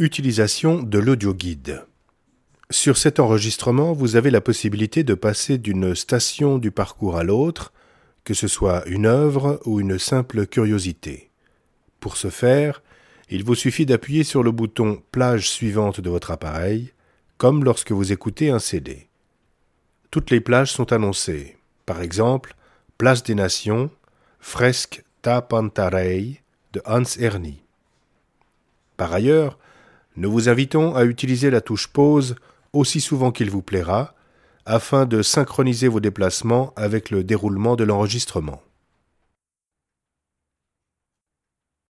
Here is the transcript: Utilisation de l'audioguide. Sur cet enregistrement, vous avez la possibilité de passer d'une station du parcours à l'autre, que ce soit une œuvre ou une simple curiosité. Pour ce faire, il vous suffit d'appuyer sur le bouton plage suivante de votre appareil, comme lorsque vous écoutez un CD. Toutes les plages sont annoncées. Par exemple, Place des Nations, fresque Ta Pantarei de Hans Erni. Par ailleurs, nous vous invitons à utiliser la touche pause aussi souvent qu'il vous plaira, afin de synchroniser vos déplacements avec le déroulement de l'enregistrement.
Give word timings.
Utilisation 0.00 0.82
de 0.82 0.98
l'audioguide. 0.98 1.86
Sur 2.68 2.96
cet 2.96 3.20
enregistrement, 3.20 3.92
vous 3.92 4.16
avez 4.16 4.32
la 4.32 4.40
possibilité 4.40 5.04
de 5.04 5.14
passer 5.14 5.56
d'une 5.56 5.94
station 5.94 6.58
du 6.58 6.72
parcours 6.72 7.16
à 7.16 7.22
l'autre, 7.22 7.72
que 8.24 8.34
ce 8.34 8.48
soit 8.48 8.84
une 8.88 9.06
œuvre 9.06 9.60
ou 9.66 9.78
une 9.78 10.00
simple 10.00 10.48
curiosité. 10.48 11.30
Pour 12.00 12.16
ce 12.16 12.28
faire, 12.28 12.82
il 13.30 13.44
vous 13.44 13.54
suffit 13.54 13.86
d'appuyer 13.86 14.24
sur 14.24 14.42
le 14.42 14.50
bouton 14.50 15.00
plage 15.12 15.48
suivante 15.48 16.00
de 16.00 16.10
votre 16.10 16.32
appareil, 16.32 16.92
comme 17.38 17.62
lorsque 17.62 17.92
vous 17.92 18.10
écoutez 18.10 18.50
un 18.50 18.58
CD. 18.58 19.06
Toutes 20.10 20.32
les 20.32 20.40
plages 20.40 20.72
sont 20.72 20.92
annoncées. 20.92 21.56
Par 21.86 22.02
exemple, 22.02 22.56
Place 22.98 23.22
des 23.22 23.36
Nations, 23.36 23.90
fresque 24.40 25.04
Ta 25.22 25.40
Pantarei 25.40 26.42
de 26.72 26.82
Hans 26.84 27.04
Erni. 27.20 27.62
Par 28.96 29.12
ailleurs, 29.12 29.56
nous 30.16 30.30
vous 30.30 30.48
invitons 30.48 30.94
à 30.94 31.04
utiliser 31.04 31.50
la 31.50 31.60
touche 31.60 31.88
pause 31.88 32.36
aussi 32.72 33.00
souvent 33.00 33.32
qu'il 33.32 33.50
vous 33.50 33.62
plaira, 33.62 34.14
afin 34.66 35.06
de 35.06 35.22
synchroniser 35.22 35.88
vos 35.88 36.00
déplacements 36.00 36.72
avec 36.76 37.10
le 37.10 37.22
déroulement 37.22 37.76
de 37.76 37.84
l'enregistrement. 37.84 38.62